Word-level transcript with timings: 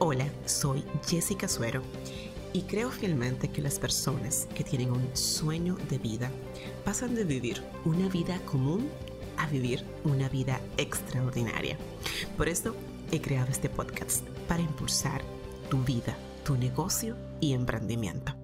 Hola, 0.00 0.26
soy 0.44 0.84
Jessica 1.04 1.48
Suero 1.48 1.82
y 2.52 2.62
creo 2.62 2.88
fielmente 2.88 3.48
que 3.48 3.60
las 3.60 3.80
personas 3.80 4.46
que 4.54 4.62
tienen 4.62 4.92
un 4.92 5.16
sueño 5.16 5.76
de 5.90 5.98
vida 5.98 6.30
pasan 6.84 7.16
de 7.16 7.24
vivir 7.24 7.64
una 7.84 8.08
vida 8.08 8.38
común 8.48 8.88
a 9.38 9.48
vivir 9.48 9.84
una 10.04 10.28
vida 10.28 10.60
extraordinaria. 10.76 11.76
Por 12.36 12.48
eso 12.48 12.76
he 13.10 13.20
creado 13.20 13.50
este 13.50 13.68
podcast 13.68 14.24
para 14.46 14.62
impulsar 14.62 15.20
tu 15.68 15.78
vida, 15.78 16.14
tu 16.44 16.56
negocio 16.56 17.16
y 17.40 17.52
emprendimiento. 17.52 18.34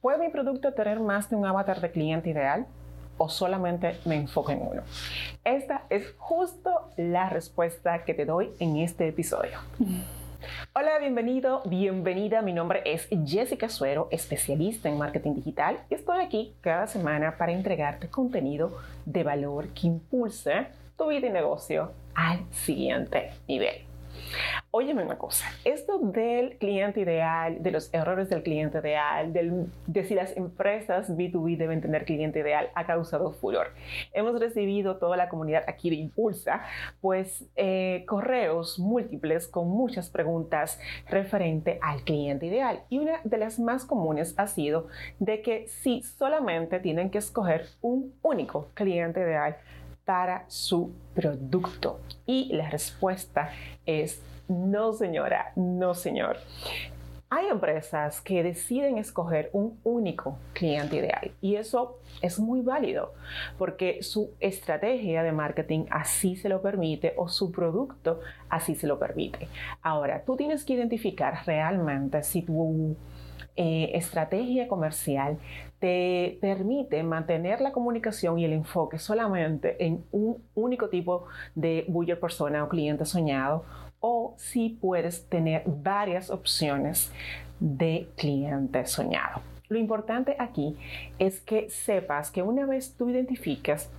¿Puede 0.00 0.18
mi 0.18 0.30
producto 0.30 0.72
tener 0.72 0.98
más 0.98 1.30
de 1.30 1.36
un 1.36 1.46
avatar 1.46 1.80
de 1.80 1.92
cliente 1.92 2.30
ideal? 2.30 2.66
¿O 3.18 3.28
solamente 3.28 4.00
me 4.04 4.16
enfoco 4.16 4.50
en 4.50 4.62
uno? 4.62 4.82
Esta 5.44 5.84
es 5.90 6.12
justo 6.18 6.90
la 6.96 7.28
respuesta 7.28 8.04
que 8.04 8.14
te 8.14 8.24
doy 8.24 8.50
en 8.58 8.78
este 8.78 9.06
episodio. 9.06 9.60
Hola, 10.76 10.98
bienvenido, 10.98 11.62
bienvenida. 11.66 12.42
Mi 12.42 12.52
nombre 12.52 12.82
es 12.84 13.06
Jessica 13.24 13.68
Suero, 13.68 14.08
especialista 14.10 14.88
en 14.88 14.98
marketing 14.98 15.34
digital 15.34 15.78
y 15.88 15.94
estoy 15.94 16.20
aquí 16.20 16.56
cada 16.62 16.88
semana 16.88 17.38
para 17.38 17.52
entregarte 17.52 18.10
contenido 18.10 18.76
de 19.06 19.22
valor 19.22 19.68
que 19.68 19.86
impulse 19.86 20.66
tu 20.98 21.06
vida 21.06 21.28
y 21.28 21.30
negocio 21.30 21.92
al 22.16 22.40
siguiente 22.50 23.30
nivel. 23.46 23.86
Óyeme 24.76 25.04
una 25.04 25.18
cosa, 25.18 25.46
esto 25.64 26.00
del 26.00 26.58
cliente 26.58 27.02
ideal, 27.02 27.62
de 27.62 27.70
los 27.70 27.94
errores 27.94 28.28
del 28.28 28.42
cliente 28.42 28.78
ideal, 28.78 29.32
de 29.32 30.04
si 30.04 30.16
las 30.16 30.36
empresas 30.36 31.16
B2B 31.16 31.56
deben 31.56 31.80
tener 31.80 32.04
cliente 32.04 32.40
ideal, 32.40 32.70
ha 32.74 32.84
causado 32.84 33.30
furor. 33.30 33.68
Hemos 34.12 34.40
recibido 34.40 34.96
toda 34.96 35.16
la 35.16 35.28
comunidad 35.28 35.62
aquí 35.68 35.90
de 35.90 35.94
Impulsa, 35.94 36.64
pues 37.00 37.44
eh, 37.54 38.04
correos 38.08 38.80
múltiples 38.80 39.46
con 39.46 39.68
muchas 39.68 40.10
preguntas 40.10 40.80
referente 41.08 41.78
al 41.80 42.02
cliente 42.02 42.46
ideal. 42.46 42.80
Y 42.88 42.98
una 42.98 43.20
de 43.22 43.38
las 43.38 43.60
más 43.60 43.84
comunes 43.84 44.34
ha 44.38 44.48
sido 44.48 44.88
de 45.20 45.40
que 45.40 45.68
si 45.68 46.02
solamente 46.02 46.80
tienen 46.80 47.10
que 47.10 47.18
escoger 47.18 47.68
un 47.80 48.12
único 48.22 48.70
cliente 48.74 49.20
ideal 49.20 49.56
para 50.04 50.44
su 50.48 50.92
producto. 51.14 52.00
Y 52.26 52.52
la 52.54 52.70
respuesta 52.70 53.50
es 53.86 54.20
no, 54.48 54.92
señora, 54.92 55.52
no, 55.56 55.94
señor. 55.94 56.38
Hay 57.30 57.48
empresas 57.48 58.20
que 58.20 58.44
deciden 58.44 58.98
escoger 58.98 59.50
un 59.52 59.80
único 59.82 60.38
cliente 60.52 60.96
ideal 60.96 61.32
y 61.40 61.56
eso 61.56 61.98
es 62.22 62.38
muy 62.38 62.60
válido 62.60 63.12
porque 63.58 64.04
su 64.04 64.30
estrategia 64.38 65.24
de 65.24 65.32
marketing 65.32 65.86
así 65.90 66.36
se 66.36 66.48
lo 66.48 66.62
permite 66.62 67.14
o 67.16 67.28
su 67.28 67.50
producto 67.50 68.20
así 68.48 68.76
se 68.76 68.86
lo 68.86 69.00
permite. 69.00 69.48
Ahora, 69.82 70.22
tú 70.24 70.36
tienes 70.36 70.64
que 70.64 70.74
identificar 70.74 71.40
realmente 71.44 72.22
si 72.22 72.42
tu 72.42 72.94
eh, 73.56 73.90
estrategia 73.94 74.68
comercial 74.68 75.38
te 75.84 76.38
permite 76.40 77.02
mantener 77.02 77.60
la 77.60 77.70
comunicación 77.70 78.38
y 78.38 78.46
el 78.46 78.54
enfoque 78.54 78.98
solamente 78.98 79.84
en 79.84 80.02
un 80.12 80.42
único 80.54 80.88
tipo 80.88 81.26
de 81.54 81.84
buyer 81.88 82.18
persona 82.18 82.64
o 82.64 82.70
cliente 82.70 83.04
soñado 83.04 83.66
o 84.00 84.32
si 84.38 84.70
puedes 84.70 85.28
tener 85.28 85.62
varias 85.66 86.30
opciones 86.30 87.12
de 87.60 88.08
cliente 88.16 88.86
soñado. 88.86 89.42
Lo 89.68 89.78
importante 89.78 90.36
aquí 90.38 90.74
es 91.18 91.42
que 91.42 91.68
sepas 91.68 92.30
que 92.30 92.40
una 92.40 92.64
vez 92.64 92.94
tú 92.96 93.10
identificas 93.10 93.90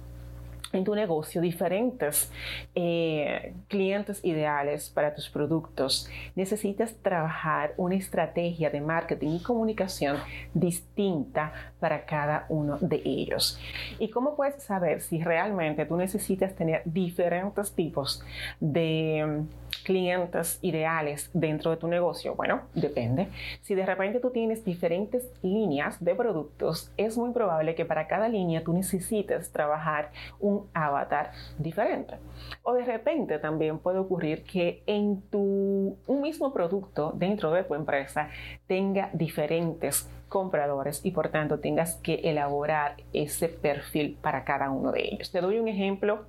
en 0.78 0.84
tu 0.84 0.96
negocio 0.96 1.42
diferentes 1.42 2.32
eh, 2.76 3.54
clientes 3.68 4.24
ideales 4.24 4.90
para 4.90 5.14
tus 5.14 5.30
productos, 5.30 6.10
necesitas 6.36 6.96
trabajar 7.02 7.74
una 7.78 7.96
estrategia 7.96 8.70
de 8.70 8.82
marketing 8.82 9.38
y 9.38 9.44
comunicación 9.44 10.18
distinta 10.54 11.54
para 11.80 12.06
cada 12.06 12.46
uno 12.50 12.78
de 12.80 13.02
ellos. 13.06 13.60
¿Y 14.00 14.10
cómo 14.10 14.36
puedes 14.36 14.64
saber 14.64 15.02
si 15.02 15.22
realmente 15.22 15.86
tú 15.86 15.96
necesitas 15.96 16.56
tener 16.56 16.82
diferentes 16.86 17.72
tipos 17.74 18.24
de 18.60 19.44
clientes 19.84 20.60
ideales 20.62 21.30
dentro 21.34 21.72
de 21.72 21.78
tu 21.78 21.88
negocio? 21.88 22.36
Bueno, 22.36 22.62
depende. 22.74 23.28
Si 23.62 23.76
de 23.76 23.86
repente 23.86 24.20
tú 24.20 24.32
tienes 24.32 24.66
diferentes 24.66 25.30
líneas 25.42 26.04
de 26.04 26.16
productos, 26.16 26.92
es 26.98 27.18
muy 27.18 27.32
probable 27.32 27.76
que 27.76 27.86
para 27.86 28.08
cada 28.08 28.28
línea 28.28 28.64
tú 28.64 28.74
necesites 28.74 29.52
trabajar 29.52 30.12
un 30.40 30.65
avatar 30.74 31.32
diferente. 31.58 32.16
O 32.64 32.74
de 32.74 32.86
repente 32.86 33.40
también 33.40 33.80
puede 33.80 34.00
ocurrir 34.00 34.44
que 34.44 34.84
en 34.86 35.22
tu 35.22 35.98
un 36.08 36.22
mismo 36.22 36.54
producto 36.54 37.14
dentro 37.16 37.52
de 37.52 37.64
tu 37.64 37.76
empresa 37.76 38.30
tenga 38.68 39.10
diferentes 39.14 40.10
compradores 40.30 41.06
y 41.06 41.12
por 41.12 41.30
tanto 41.30 41.60
tengas 41.60 41.96
que 41.96 42.16
elaborar 42.24 42.96
ese 43.14 43.48
perfil 43.48 44.18
para 44.22 44.44
cada 44.44 44.70
uno 44.70 44.92
de 44.92 45.06
ellos. 45.06 45.32
Te 45.32 45.42
doy 45.42 45.60
un 45.60 45.68
ejemplo 45.68 46.26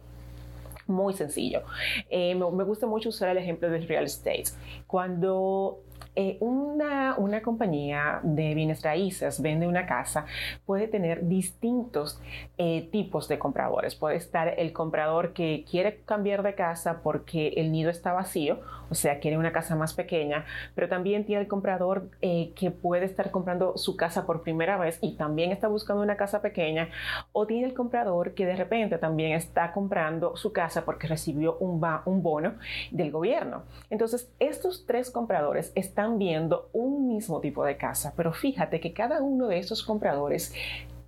muy 0.86 1.14
sencillo. 1.14 1.62
Eh, 2.10 2.34
me, 2.34 2.50
me, 2.50 2.64
gusta 2.64 2.86
mucho 2.86 3.08
usar 3.08 3.30
el 3.30 3.38
ejemplo 3.38 3.68
del 3.68 3.88
real 3.88 4.04
estate. 4.04 4.44
Cuando 4.86 5.80
eh, 6.16 6.38
una, 6.40 7.14
una, 7.18 7.42
compañía 7.42 8.20
de 8.22 8.54
bienes 8.54 8.82
raíces 8.82 9.42
vende 9.42 9.66
una 9.66 9.86
casa, 9.86 10.24
puede 10.64 10.88
tener 10.88 11.28
distintos 11.28 12.20
eh, 12.56 12.88
tipos 12.90 13.28
de 13.28 13.38
compradores. 13.38 13.94
Puede 13.94 14.16
estar 14.16 14.48
el 14.58 14.72
comprador 14.72 15.34
que 15.34 15.66
quiere 15.70 16.00
cambiar 16.06 16.42
de 16.42 16.54
casa 16.54 17.02
porque 17.02 17.48
el 17.56 17.70
nido 17.70 17.90
está 17.90 18.14
vacío, 18.14 18.60
o 18.88 18.94
sea, 18.94 19.20
quiere 19.20 19.36
una 19.36 19.52
casa 19.52 19.76
más 19.76 19.92
pequeña, 19.92 20.46
pero 20.74 20.88
también 20.88 21.26
tiene 21.26 21.42
el 21.42 21.48
comprador 21.48 22.08
eh, 22.22 22.52
que 22.56 22.70
puede 22.70 23.04
estar 23.04 23.30
comprando 23.30 23.76
su 23.76 23.96
casa 23.96 24.24
por 24.24 24.42
primera 24.42 24.78
vez 24.78 24.98
y 25.02 25.16
también 25.16 25.52
está 25.52 25.68
buscando 25.68 26.02
una 26.02 26.16
casa 26.16 26.40
pequeña, 26.40 26.88
o 27.32 27.46
tiene 27.46 27.66
el 27.66 27.74
comprador 27.74 28.32
que 28.32 28.46
de 28.46 28.56
repente 28.56 28.96
también 28.98 29.32
está 29.32 29.72
comprando 29.72 30.36
su 30.36 30.52
casa 30.52 30.84
porque 30.84 31.08
recibió 31.08 31.58
un, 31.58 31.84
un 32.06 32.22
bono 32.22 32.54
del 32.90 33.10
gobierno. 33.10 33.64
Entonces, 33.90 34.30
estos 34.38 34.86
tres 34.86 35.10
compradores 35.10 35.72
están 35.74 36.05
viendo 36.14 36.68
un 36.72 37.08
mismo 37.08 37.40
tipo 37.40 37.64
de 37.64 37.76
casa, 37.76 38.14
pero 38.16 38.32
fíjate 38.32 38.80
que 38.80 38.92
cada 38.92 39.20
uno 39.20 39.48
de 39.48 39.58
esos 39.58 39.82
compradores 39.82 40.54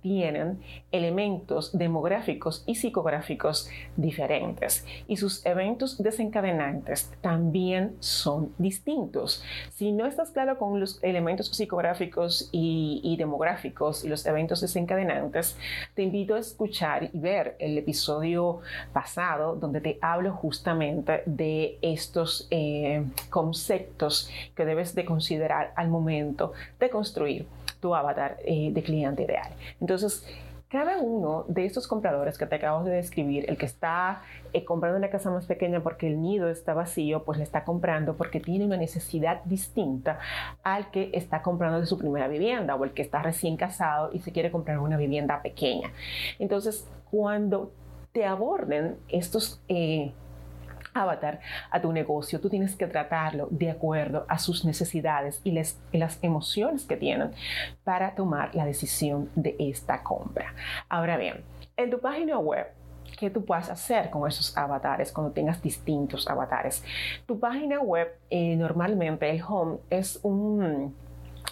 tienen 0.01 0.59
elementos 0.91 1.77
demográficos 1.77 2.63
y 2.65 2.75
psicográficos 2.75 3.69
diferentes 3.95 4.85
y 5.07 5.17
sus 5.17 5.45
eventos 5.45 6.01
desencadenantes 6.01 7.11
también 7.21 7.95
son 7.99 8.53
distintos. 8.57 9.43
Si 9.75 9.91
no 9.91 10.05
estás 10.05 10.31
claro 10.31 10.57
con 10.57 10.79
los 10.79 11.03
elementos 11.03 11.47
psicográficos 11.49 12.49
y, 12.51 13.15
demográficos 13.17 14.05
y 14.05 14.09
los 14.09 14.25
eventos 14.25 14.61
desencadenantes, 14.61 15.57
te 15.93 16.03
invito 16.03 16.35
a 16.35 16.39
escuchar 16.39 17.09
y 17.13 17.19
ver 17.19 17.55
el 17.59 17.77
episodio 17.77 18.59
pasado 18.93 19.55
donde 19.55 19.81
te 19.81 19.97
hablo 20.01 20.31
justamente 20.33 21.23
de 21.25 21.77
estos 21.81 22.47
eh, 22.51 23.03
conceptos 23.29 24.29
que 24.55 24.65
debes 24.65 24.95
de 24.95 25.05
considerar 25.05 25.73
al 25.75 25.89
momento 25.89 26.53
de 26.79 26.89
construir 26.89 27.45
tu 27.79 27.95
avatar 27.95 28.37
eh, 28.45 28.69
de 28.71 28.83
cliente 28.83 29.23
ideal. 29.23 29.51
Cada 30.69 30.99
uno 30.99 31.45
de 31.47 31.65
estos 31.65 31.87
compradores 31.87 32.37
que 32.37 32.45
te 32.45 32.55
acabo 32.55 32.83
de 32.83 32.91
describir, 32.91 33.45
el 33.49 33.57
que 33.57 33.65
está 33.65 34.21
eh, 34.53 34.63
comprando 34.63 34.99
una 34.99 35.09
casa 35.09 35.31
más 35.31 35.47
pequeña 35.47 35.81
porque 35.81 36.07
el 36.07 36.21
nido 36.21 36.47
está 36.47 36.75
vacío, 36.75 37.23
pues 37.23 37.39
le 37.39 37.43
está 37.43 37.63
comprando 37.63 38.15
porque 38.15 38.39
tiene 38.39 38.65
una 38.65 38.77
necesidad 38.77 39.43
distinta 39.45 40.19
al 40.61 40.91
que 40.91 41.09
está 41.13 41.41
comprando 41.41 41.79
de 41.79 41.87
su 41.87 41.97
primera 41.97 42.27
vivienda 42.27 42.75
o 42.75 42.83
el 42.83 42.91
que 42.91 43.01
está 43.01 43.23
recién 43.23 43.57
casado 43.57 44.11
y 44.13 44.19
se 44.19 44.31
quiere 44.31 44.51
comprar 44.51 44.77
una 44.77 44.95
vivienda 44.95 45.41
pequeña. 45.41 45.91
Entonces, 46.37 46.87
cuando 47.09 47.71
te 48.11 48.25
aborden 48.25 48.97
estos... 49.07 49.61
Eh, 49.67 50.11
avatar 50.93 51.39
a 51.71 51.81
tu 51.81 51.91
negocio, 51.91 52.39
tú 52.39 52.49
tienes 52.49 52.75
que 52.75 52.87
tratarlo 52.87 53.47
de 53.51 53.71
acuerdo 53.71 54.25
a 54.27 54.39
sus 54.39 54.65
necesidades 54.65 55.41
y, 55.43 55.51
las 55.51 56.19
emociones 56.21 56.85
que 56.85 56.97
tienen 56.97 57.31
para 57.83 58.15
tomar 58.15 58.55
la 58.55 58.65
decisión 58.65 59.29
de 59.35 59.55
esta 59.59 60.03
compra. 60.03 60.53
Ahora 60.87 61.17
bien, 61.17 61.43
en 61.77 61.89
tu 61.89 61.99
página 61.99 62.37
web 62.37 62.67
¿qué 63.17 63.29
tú 63.29 63.43
puedes 63.43 63.69
hacer 63.69 64.09
con 64.09 64.27
esos 64.27 64.55
avatares 64.57 65.11
cuando 65.11 65.33
tengas 65.33 65.61
distintos 65.61 66.27
avatares. 66.29 66.83
Tu 67.25 67.37
página 67.37 67.79
web, 67.81 68.07
eh, 68.29 68.55
normalmente 68.55 69.29
el 69.29 69.41
home 69.45 69.79
es 69.89 70.19
un 70.23 70.95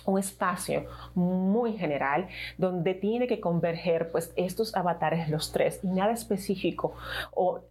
un 0.08 0.20
espacio 0.20 0.86
muy 1.14 1.74
general 1.74 2.28
donde 2.58 2.94
tiene 2.94 3.28
que 3.28 3.40
converger 3.40 4.10
pues 4.12 4.34
estos 4.36 4.76
avatares 4.76 5.30
los 5.30 5.52
tres 5.52 5.80
y 5.84 5.88
nada 5.88 6.14
específico 6.14 6.96
o 7.34 7.62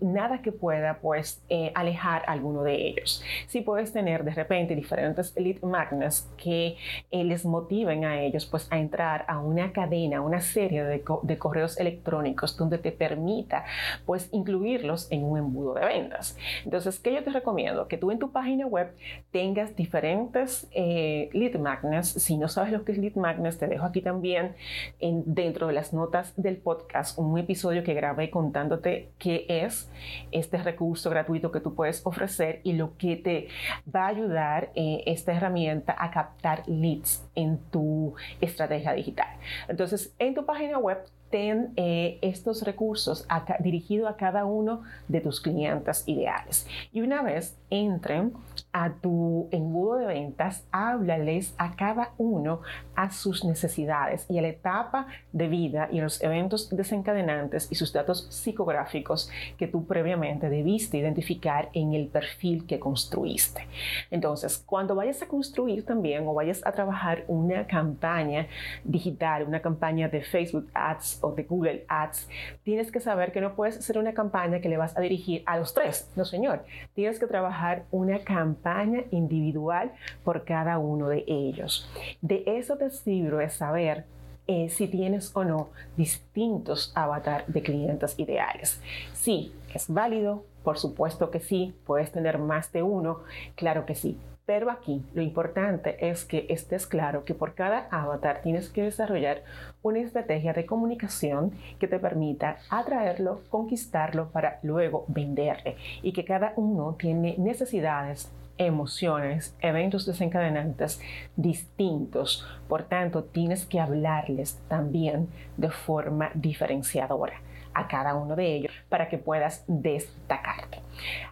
nada 0.00 0.42
que 0.42 0.52
pueda 0.52 0.98
pues 1.00 1.42
eh, 1.48 1.72
alejar 1.74 2.22
alguno 2.26 2.62
de 2.62 2.74
ellos. 2.74 3.22
Si 3.48 3.60
puedes 3.60 3.92
tener 3.92 4.24
de 4.24 4.32
repente 4.32 4.74
diferentes 4.74 5.34
lead 5.36 5.60
magnets 5.62 6.30
que 6.36 6.76
eh, 7.10 7.24
les 7.24 7.44
motiven 7.44 8.04
a 8.04 8.20
ellos 8.20 8.46
pues 8.46 8.68
a 8.70 8.78
entrar 8.78 9.24
a 9.28 9.40
una 9.40 9.72
cadena, 9.72 10.20
una 10.20 10.40
serie 10.40 10.84
de, 10.84 11.02
de 11.22 11.38
correos 11.38 11.78
electrónicos 11.78 12.56
donde 12.56 12.78
te 12.78 12.92
permita 12.92 13.64
pues 14.06 14.28
incluirlos 14.32 15.10
en 15.10 15.24
un 15.24 15.38
embudo 15.38 15.74
de 15.74 15.84
ventas. 15.84 16.36
Entonces, 16.64 16.98
¿qué 17.00 17.12
yo 17.12 17.24
te 17.24 17.30
recomiendo? 17.30 17.88
Que 17.88 17.96
tú 17.96 18.10
en 18.10 18.18
tu 18.18 18.30
página 18.30 18.66
web 18.66 18.94
tengas 19.30 19.74
diferentes 19.74 20.68
eh, 20.72 21.28
lead 21.32 21.58
magnets. 21.58 21.79
Si 22.02 22.36
no 22.36 22.48
sabes 22.48 22.72
lo 22.72 22.84
que 22.84 22.92
es 22.92 22.98
lead 22.98 23.14
magnets, 23.14 23.58
te 23.58 23.66
dejo 23.66 23.84
aquí 23.84 24.00
también 24.00 24.54
en, 24.98 25.22
dentro 25.26 25.66
de 25.66 25.72
las 25.72 25.92
notas 25.92 26.32
del 26.36 26.56
podcast 26.56 27.18
un 27.18 27.38
episodio 27.38 27.82
que 27.82 27.94
grabé 27.94 28.30
contándote 28.30 29.10
qué 29.18 29.46
es 29.48 29.90
este 30.32 30.58
recurso 30.62 31.10
gratuito 31.10 31.50
que 31.50 31.60
tú 31.60 31.74
puedes 31.74 32.04
ofrecer 32.06 32.60
y 32.64 32.74
lo 32.74 32.96
que 32.96 33.16
te 33.16 33.48
va 33.94 34.04
a 34.04 34.08
ayudar 34.08 34.70
eh, 34.74 35.02
esta 35.06 35.32
herramienta 35.32 35.94
a 35.98 36.10
captar 36.10 36.62
leads 36.66 37.24
en 37.34 37.58
tu 37.70 38.14
estrategia 38.40 38.92
digital. 38.92 39.28
Entonces, 39.68 40.14
en 40.18 40.34
tu 40.34 40.44
página 40.44 40.78
web 40.78 40.98
ten 41.30 41.72
eh, 41.76 42.18
estos 42.22 42.62
recursos 42.62 43.26
dirigidos 43.60 44.10
a 44.10 44.16
cada 44.16 44.44
uno 44.44 44.82
de 45.08 45.20
tus 45.20 45.40
clientes 45.40 46.02
ideales. 46.06 46.66
Y 46.92 47.00
una 47.00 47.22
vez 47.22 47.56
entren 47.70 48.32
a 48.72 48.92
tu 48.92 49.48
embudo 49.50 49.96
de 49.96 50.06
ventas, 50.06 50.64
háblales 50.70 51.54
a 51.58 51.76
cada 51.76 52.12
uno 52.18 52.60
a 52.94 53.10
sus 53.10 53.44
necesidades 53.44 54.26
y 54.28 54.38
a 54.38 54.42
la 54.42 54.48
etapa 54.48 55.06
de 55.32 55.48
vida 55.48 55.88
y 55.90 55.98
a 56.00 56.02
los 56.02 56.22
eventos 56.22 56.68
desencadenantes 56.70 57.68
y 57.70 57.74
sus 57.74 57.92
datos 57.92 58.26
psicográficos 58.30 59.30
que 59.56 59.66
tú 59.66 59.86
previamente 59.86 60.48
debiste 60.48 60.98
identificar 60.98 61.70
en 61.72 61.94
el 61.94 62.08
perfil 62.08 62.66
que 62.66 62.78
construiste. 62.78 63.66
Entonces, 64.10 64.62
cuando 64.66 64.94
vayas 64.94 65.22
a 65.22 65.28
construir 65.28 65.84
también 65.84 66.26
o 66.26 66.34
vayas 66.34 66.60
a 66.64 66.72
trabajar 66.72 67.24
una 67.28 67.66
campaña 67.66 68.46
digital, 68.84 69.44
una 69.46 69.60
campaña 69.60 70.08
de 70.08 70.22
Facebook 70.22 70.68
Ads 70.74 71.19
o 71.22 71.32
de 71.32 71.44
Google 71.44 71.84
Ads, 71.88 72.28
tienes 72.62 72.90
que 72.90 73.00
saber 73.00 73.32
que 73.32 73.40
no 73.40 73.54
puedes 73.54 73.78
hacer 73.78 73.98
una 73.98 74.14
campaña 74.14 74.60
que 74.60 74.68
le 74.68 74.76
vas 74.76 74.96
a 74.96 75.00
dirigir 75.00 75.42
a 75.46 75.58
los 75.58 75.74
tres. 75.74 76.10
No, 76.16 76.24
señor. 76.24 76.64
Tienes 76.94 77.18
que 77.18 77.26
trabajar 77.26 77.84
una 77.90 78.20
campaña 78.20 79.04
individual 79.10 79.92
por 80.24 80.44
cada 80.44 80.78
uno 80.78 81.08
de 81.08 81.24
ellos. 81.26 81.88
De 82.20 82.44
eso 82.46 82.76
te 82.76 82.90
sirve 82.90 83.48
saber 83.50 84.04
eh, 84.46 84.68
si 84.68 84.88
tienes 84.88 85.30
o 85.36 85.44
no 85.44 85.68
distintos 85.96 86.92
avatar 86.96 87.46
de 87.46 87.62
clientes 87.62 88.18
ideales. 88.18 88.80
Sí, 89.12 89.52
es 89.72 89.88
válido, 89.88 90.44
por 90.64 90.76
supuesto 90.76 91.30
que 91.30 91.38
sí, 91.38 91.74
puedes 91.86 92.10
tener 92.10 92.38
más 92.38 92.72
de 92.72 92.82
uno, 92.82 93.20
claro 93.54 93.86
que 93.86 93.94
sí, 93.94 94.18
pero 94.46 94.70
aquí 94.70 95.04
lo 95.14 95.22
importante 95.22 96.08
es 96.08 96.24
que 96.24 96.46
estés 96.48 96.86
claro 96.86 97.24
que 97.24 97.34
por 97.34 97.54
cada 97.54 97.86
avatar 97.90 98.40
tienes 98.42 98.68
que 98.68 98.82
desarrollar 98.82 99.42
una 99.82 100.00
estrategia 100.00 100.52
de 100.52 100.66
comunicación 100.66 101.52
que 101.78 101.88
te 101.88 101.98
permita 101.98 102.58
atraerlo, 102.68 103.42
conquistarlo 103.48 104.30
para 104.30 104.58
luego 104.62 105.04
venderle 105.08 105.76
y 106.02 106.12
que 106.12 106.24
cada 106.24 106.52
uno 106.56 106.96
tiene 106.98 107.36
necesidades 107.38 108.32
emociones, 108.58 109.56
eventos 109.60 110.04
desencadenantes 110.04 111.00
distintos. 111.36 112.46
Por 112.68 112.82
tanto, 112.82 113.24
tienes 113.24 113.64
que 113.64 113.80
hablarles 113.80 114.60
también 114.68 115.28
de 115.56 115.70
forma 115.70 116.30
diferenciadora 116.34 117.40
a 117.72 117.88
cada 117.88 118.14
uno 118.14 118.36
de 118.36 118.54
ellos 118.54 118.72
para 118.88 119.08
que 119.08 119.16
puedas 119.16 119.64
destacarte. 119.66 120.79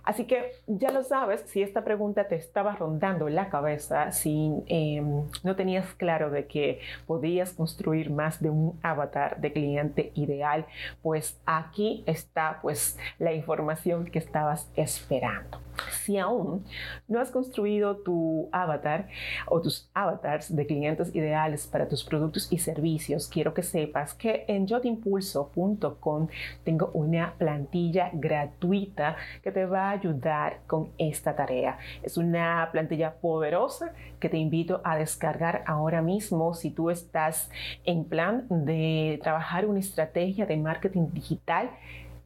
Así 0.05 0.25
que 0.25 0.53
ya 0.67 0.91
lo 0.91 1.03
sabes, 1.03 1.43
si 1.47 1.63
esta 1.63 1.85
pregunta 1.85 2.29
te 2.29 2.37
estaba 2.37 2.75
rondando 2.77 3.29
la 3.29 3.49
cabeza, 3.49 4.13
si 4.13 4.53
em, 4.67 5.25
no 5.43 5.57
tenías 5.57 5.95
claro 5.95 6.31
de 6.31 6.47
que 6.47 6.81
podías 7.07 7.53
construir 7.53 8.11
más 8.11 8.41
de 8.41 8.51
un 8.51 8.79
avatar 8.83 9.41
de 9.41 9.53
cliente 9.53 10.13
ideal, 10.15 10.67
pues 11.03 11.39
aquí 11.47 12.05
está 12.07 12.59
pues 12.63 12.99
la 13.19 13.33
información 13.33 14.07
que 14.07 14.19
estabas 14.19 14.69
esperando. 14.77 15.61
Si 15.91 16.19
aún 16.19 16.65
no 17.07 17.21
has 17.21 17.31
construido 17.31 17.97
tu 17.99 18.49
avatar 18.53 19.09
o 19.47 19.61
tus 19.61 19.89
avatars 19.95 20.55
de 20.55 20.67
clientes 20.67 21.15
ideales 21.15 21.67
para 21.67 21.89
tus 21.89 22.05
productos 22.05 22.49
y 22.51 22.59
servicios, 22.59 23.29
quiero 23.29 23.55
que 23.55 23.63
sepas 23.63 24.15
que 24.15 24.45
en 24.49 24.67
yotimpulso.com 24.67 26.29
tengo 26.65 26.91
una 26.95 27.35
plantilla 27.39 28.11
gratuita 28.13 29.17
que 29.43 29.53
te 29.59 29.67
va 29.67 29.89
a 29.89 29.91
ayudar 29.91 30.61
con 30.69 30.91
esta 30.99 31.35
tarea. 31.35 31.79
Es 32.05 32.17
una 32.17 32.69
plantilla 32.71 33.15
poderosa 33.15 33.93
que 34.21 34.29
te 34.29 34.37
invito 34.37 34.81
a 34.85 34.97
descargar 34.97 35.65
ahora 35.67 36.01
mismo 36.01 36.55
si 36.55 36.71
tú 36.71 36.91
estás 36.91 37.51
en 37.85 38.05
plan 38.05 38.47
de 38.49 39.19
trabajar 39.21 39.67
una 39.67 39.81
estrategia 39.81 40.47
de 40.47 40.59
marketing 40.59 41.09
digital 41.13 41.71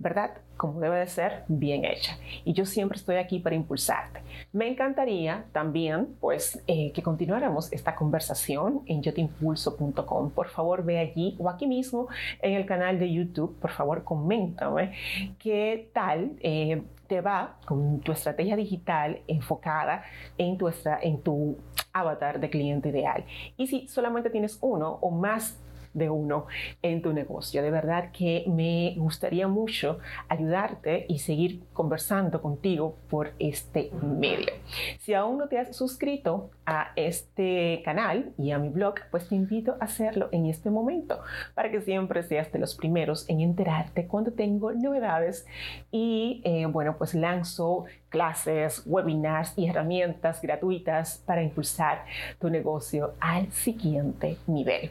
¿verdad? 0.02 0.32
Como 0.56 0.80
debe 0.80 0.98
de 0.98 1.06
ser, 1.06 1.44
bien 1.48 1.84
hecha. 1.84 2.18
Y 2.44 2.52
yo 2.52 2.66
siempre 2.66 2.98
estoy 2.98 3.16
aquí 3.16 3.38
para 3.38 3.56
impulsarte. 3.56 4.20
Me 4.52 4.68
encantaría 4.68 5.44
también, 5.52 6.16
pues, 6.20 6.62
eh, 6.66 6.92
que 6.92 7.02
continuáramos 7.02 7.72
esta 7.72 7.94
conversación 7.94 8.82
en 8.86 9.02
yotimpulso.com. 9.02 10.30
Por 10.30 10.48
favor, 10.48 10.84
ve 10.84 10.98
allí 10.98 11.36
o 11.38 11.48
aquí 11.48 11.66
mismo 11.66 12.08
en 12.40 12.54
el 12.54 12.66
canal 12.66 12.98
de 12.98 13.12
YouTube. 13.12 13.56
Por 13.60 13.70
favor, 13.70 14.04
coméntame 14.04 14.92
qué 15.38 15.90
tal 15.92 16.32
eh, 16.40 16.82
te 17.06 17.20
va 17.20 17.56
con 17.66 18.00
tu 18.00 18.12
estrategia 18.12 18.56
digital 18.56 19.20
enfocada 19.28 20.02
en 20.38 20.58
tu, 20.58 20.70
en 21.02 21.20
tu 21.22 21.58
avatar 21.92 22.40
de 22.40 22.50
cliente 22.50 22.88
ideal. 22.88 23.24
Y 23.56 23.66
si 23.66 23.86
solamente 23.88 24.30
tienes 24.30 24.58
uno 24.60 24.98
o 25.00 25.10
más 25.10 25.58
de 25.94 26.10
uno 26.10 26.46
en 26.82 27.02
tu 27.02 27.12
negocio. 27.12 27.62
De 27.62 27.70
verdad 27.70 28.10
que 28.12 28.44
me 28.46 28.94
gustaría 28.96 29.48
mucho 29.48 29.98
ayudarte 30.28 31.06
y 31.08 31.18
seguir 31.18 31.62
conversando 31.72 32.40
contigo 32.40 32.96
por 33.08 33.32
este 33.38 33.90
medio. 34.02 34.52
Si 35.00 35.14
aún 35.14 35.38
no 35.38 35.48
te 35.48 35.58
has 35.58 35.76
suscrito 35.76 36.50
a 36.64 36.92
este 36.96 37.82
canal 37.84 38.32
y 38.38 38.52
a 38.52 38.58
mi 38.58 38.68
blog, 38.68 38.94
pues 39.10 39.28
te 39.28 39.34
invito 39.34 39.76
a 39.80 39.84
hacerlo 39.84 40.28
en 40.32 40.46
este 40.46 40.70
momento 40.70 41.20
para 41.54 41.70
que 41.70 41.80
siempre 41.80 42.22
seas 42.22 42.52
de 42.52 42.58
los 42.58 42.74
primeros 42.74 43.28
en 43.28 43.40
enterarte 43.40 44.06
cuando 44.06 44.32
tengo 44.32 44.72
novedades 44.72 45.46
y 45.90 46.40
eh, 46.44 46.66
bueno, 46.66 46.96
pues 46.96 47.14
lanzo 47.14 47.84
clases, 48.08 48.82
webinars 48.86 49.52
y 49.56 49.66
herramientas 49.66 50.40
gratuitas 50.40 51.22
para 51.26 51.42
impulsar 51.42 52.04
tu 52.38 52.48
negocio 52.50 53.14
al 53.20 53.50
siguiente 53.52 54.36
nivel. 54.46 54.90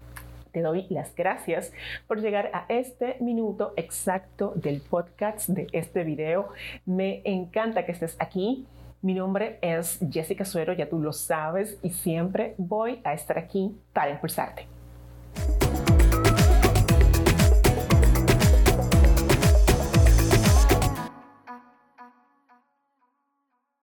Te 0.51 0.61
doy 0.61 0.85
las 0.89 1.15
gracias 1.15 1.71
por 2.07 2.19
llegar 2.19 2.51
a 2.53 2.65
este 2.67 3.17
minuto 3.19 3.73
exacto 3.77 4.51
del 4.55 4.81
podcast 4.81 5.49
de 5.49 5.67
este 5.71 6.03
video. 6.03 6.49
Me 6.85 7.21
encanta 7.25 7.85
que 7.85 7.93
estés 7.93 8.15
aquí. 8.19 8.65
Mi 9.01 9.13
nombre 9.13 9.57
es 9.61 9.99
Jessica 10.11 10.45
Suero, 10.45 10.73
ya 10.73 10.89
tú 10.89 10.99
lo 10.99 11.11
sabes, 11.13 11.79
y 11.81 11.89
siempre 11.89 12.53
voy 12.57 12.99
a 13.03 13.13
estar 13.13 13.39
aquí 13.39 13.75
para 13.93 14.11
impulsarte. 14.11 14.80